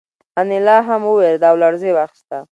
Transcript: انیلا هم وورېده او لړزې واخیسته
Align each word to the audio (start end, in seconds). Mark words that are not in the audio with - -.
انیلا 0.39 0.77
هم 0.87 1.01
وورېده 1.09 1.45
او 1.51 1.55
لړزې 1.63 1.91
واخیسته 1.93 2.37